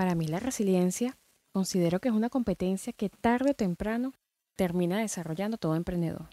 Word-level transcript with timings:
Para 0.00 0.14
mí 0.14 0.26
la 0.26 0.40
resiliencia 0.40 1.18
considero 1.52 2.00
que 2.00 2.08
es 2.08 2.14
una 2.14 2.30
competencia 2.30 2.90
que 2.94 3.10
tarde 3.10 3.50
o 3.50 3.54
temprano 3.54 4.14
termina 4.56 4.98
desarrollando 4.98 5.58
todo 5.58 5.76
emprendedor. 5.76 6.30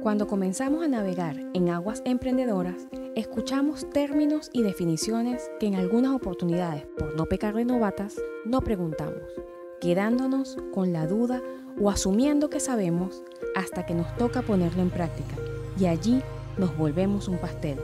Cuando 0.00 0.28
comenzamos 0.28 0.84
a 0.84 0.86
navegar 0.86 1.36
en 1.52 1.70
aguas 1.70 2.00
emprendedoras, 2.04 2.86
escuchamos 3.16 3.90
términos 3.90 4.48
y 4.52 4.62
definiciones 4.62 5.50
que 5.58 5.66
en 5.66 5.74
algunas 5.74 6.12
oportunidades, 6.12 6.86
por 6.96 7.16
no 7.16 7.26
pecar 7.26 7.54
de 7.54 7.64
novatas, 7.64 8.14
no 8.44 8.60
preguntamos, 8.60 9.32
quedándonos 9.80 10.58
con 10.72 10.92
la 10.92 11.08
duda 11.08 11.42
o 11.76 11.90
asumiendo 11.90 12.50
que 12.50 12.60
sabemos 12.60 13.24
hasta 13.56 13.84
que 13.84 13.94
nos 13.94 14.16
toca 14.16 14.42
ponerlo 14.42 14.82
en 14.82 14.90
práctica 14.90 15.34
y 15.76 15.86
allí 15.86 16.22
nos 16.60 16.76
volvemos 16.76 17.26
un 17.26 17.38
pastel. 17.38 17.78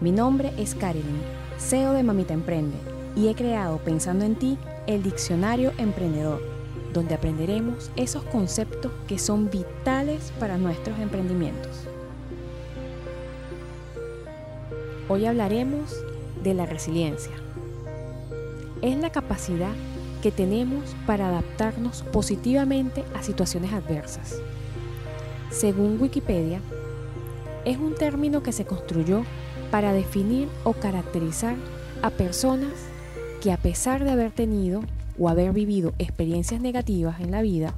Mi 0.00 0.10
nombre 0.10 0.52
es 0.58 0.74
Karin, 0.74 1.22
CEO 1.58 1.92
de 1.92 2.02
Mamita 2.02 2.34
Emprende 2.34 2.76
y 3.14 3.28
he 3.28 3.36
creado 3.36 3.78
pensando 3.78 4.24
en 4.24 4.34
ti 4.34 4.58
el 4.88 5.04
diccionario 5.04 5.72
emprendedor 5.78 6.42
donde 6.92 7.14
aprenderemos 7.14 7.92
esos 7.94 8.24
conceptos 8.24 8.90
que 9.06 9.18
son 9.18 9.48
vitales 9.48 10.32
para 10.40 10.58
nuestros 10.58 10.98
emprendimientos. 10.98 11.84
Hoy 15.08 15.26
hablaremos 15.26 15.94
de 16.42 16.54
la 16.54 16.66
resiliencia. 16.66 17.32
Es 18.82 18.96
la 18.96 19.10
capacidad 19.10 19.72
que 20.20 20.32
tenemos 20.32 20.96
para 21.06 21.28
adaptarnos 21.28 22.02
positivamente 22.02 23.04
a 23.14 23.22
situaciones 23.22 23.72
adversas. 23.72 24.40
Según 25.50 26.00
Wikipedia, 26.00 26.60
es 27.64 27.78
un 27.78 27.94
término 27.94 28.42
que 28.42 28.52
se 28.52 28.64
construyó 28.64 29.24
para 29.70 29.92
definir 29.92 30.48
o 30.64 30.72
caracterizar 30.72 31.56
a 32.02 32.10
personas 32.10 32.72
que 33.40 33.52
a 33.52 33.56
pesar 33.56 34.04
de 34.04 34.10
haber 34.10 34.30
tenido 34.30 34.82
o 35.18 35.28
haber 35.28 35.52
vivido 35.52 35.92
experiencias 35.98 36.60
negativas 36.60 37.20
en 37.20 37.30
la 37.30 37.42
vida, 37.42 37.74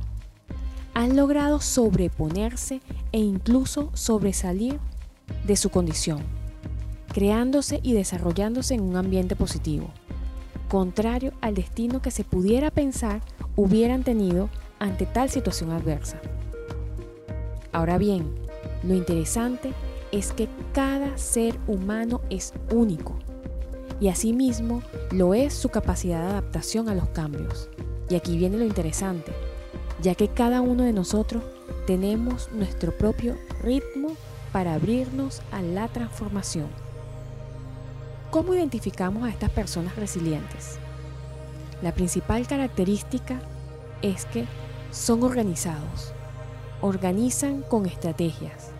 han 0.94 1.16
logrado 1.16 1.60
sobreponerse 1.60 2.80
e 3.12 3.18
incluso 3.18 3.90
sobresalir 3.94 4.78
de 5.46 5.56
su 5.56 5.70
condición, 5.70 6.20
creándose 7.12 7.80
y 7.82 7.92
desarrollándose 7.92 8.74
en 8.74 8.80
un 8.80 8.96
ambiente 8.96 9.36
positivo, 9.36 9.90
contrario 10.68 11.32
al 11.40 11.54
destino 11.54 12.00
que 12.00 12.10
se 12.10 12.24
pudiera 12.24 12.70
pensar 12.70 13.20
hubieran 13.56 14.04
tenido 14.04 14.48
ante 14.78 15.06
tal 15.06 15.30
situación 15.30 15.70
adversa. 15.70 16.20
Ahora 17.72 17.98
bien, 17.98 18.45
lo 18.82 18.94
interesante 18.94 19.72
es 20.12 20.32
que 20.32 20.48
cada 20.72 21.16
ser 21.18 21.58
humano 21.66 22.20
es 22.30 22.52
único 22.70 23.16
y 24.00 24.08
asimismo 24.08 24.82
lo 25.10 25.34
es 25.34 25.54
su 25.54 25.68
capacidad 25.68 26.20
de 26.20 26.28
adaptación 26.28 26.88
a 26.88 26.94
los 26.94 27.08
cambios. 27.08 27.68
Y 28.08 28.14
aquí 28.14 28.36
viene 28.36 28.58
lo 28.58 28.64
interesante, 28.64 29.32
ya 30.00 30.14
que 30.14 30.28
cada 30.28 30.60
uno 30.60 30.84
de 30.84 30.92
nosotros 30.92 31.42
tenemos 31.86 32.50
nuestro 32.52 32.96
propio 32.96 33.36
ritmo 33.62 34.08
para 34.52 34.74
abrirnos 34.74 35.42
a 35.50 35.62
la 35.62 35.88
transformación. 35.88 36.68
¿Cómo 38.30 38.54
identificamos 38.54 39.24
a 39.24 39.30
estas 39.30 39.50
personas 39.50 39.96
resilientes? 39.96 40.78
La 41.82 41.92
principal 41.92 42.46
característica 42.46 43.40
es 44.02 44.24
que 44.26 44.46
son 44.90 45.22
organizados, 45.22 46.12
organizan 46.80 47.62
con 47.62 47.86
estrategias, 47.86 48.70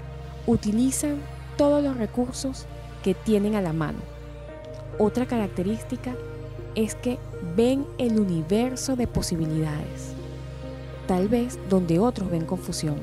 utilizan 0.47 1.21
todos 1.57 1.83
los 1.83 1.97
recursos 1.97 2.67
que 3.03 3.15
tienen 3.15 3.55
a 3.55 3.63
la 3.63 3.73
mano 3.73 4.17
otra 4.99 5.27
característica 5.27 6.15
es 6.75 6.95
que 6.95 7.19
ven 7.55 7.87
el 7.99 8.19
universo 8.19 8.97
de 8.97 9.07
posibilidades, 9.07 10.15
tal 11.07 11.29
vez 11.29 11.59
donde 11.69 11.99
otros 11.99 12.31
ven 12.31 12.47
confusión. 12.47 12.97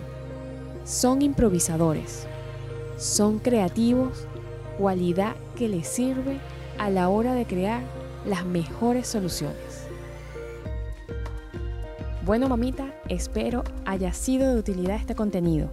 Son 0.85 1.21
improvisadores, 1.21 2.25
son 2.97 3.37
creativos, 3.37 4.25
cualidad 4.79 5.35
que 5.55 5.69
les 5.69 5.87
sirve 5.87 6.39
a 6.79 6.89
la 6.89 7.09
hora 7.09 7.35
de 7.35 7.45
crear 7.45 7.83
las 8.25 8.43
mejores 8.43 9.07
soluciones. 9.07 9.82
Bueno 12.25 12.47
mamita, 12.47 12.95
espero 13.09 13.65
haya 13.83 14.13
sido 14.13 14.53
de 14.53 14.59
utilidad 14.59 14.95
este 14.95 15.13
contenido. 15.13 15.69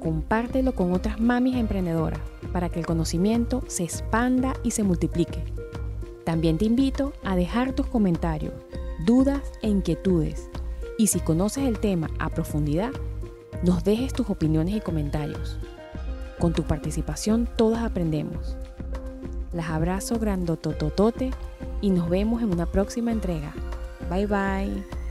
Compártelo 0.00 0.74
con 0.74 0.94
otras 0.94 1.20
mamis 1.20 1.56
emprendedoras 1.56 2.20
para 2.50 2.70
que 2.70 2.80
el 2.80 2.86
conocimiento 2.86 3.62
se 3.66 3.84
expanda 3.84 4.54
y 4.62 4.70
se 4.70 4.84
multiplique. 4.84 5.44
También 6.24 6.56
te 6.56 6.64
invito 6.64 7.12
a 7.24 7.36
dejar 7.36 7.74
tus 7.74 7.86
comentarios, 7.88 8.54
dudas 9.04 9.42
e 9.60 9.68
inquietudes. 9.68 10.48
Y 10.96 11.08
si 11.08 11.20
conoces 11.20 11.64
el 11.64 11.78
tema 11.78 12.08
a 12.18 12.30
profundidad, 12.30 12.92
nos 13.62 13.84
dejes 13.84 14.14
tus 14.14 14.30
opiniones 14.30 14.74
y 14.74 14.80
comentarios. 14.80 15.58
Con 16.38 16.54
tu 16.54 16.62
participación 16.62 17.46
todas 17.54 17.82
aprendemos. 17.82 18.56
Las 19.52 19.68
abrazo 19.68 20.18
grandotototote 20.18 21.32
y 21.82 21.90
nos 21.90 22.08
vemos 22.08 22.40
en 22.40 22.50
una 22.50 22.64
próxima 22.64 23.12
entrega. 23.12 23.52
Bye 24.08 24.26
bye. 24.26 25.01